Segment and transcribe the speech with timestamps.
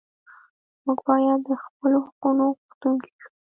[0.85, 3.29] موږ باید د خپلو حقونو غوښتونکي شو.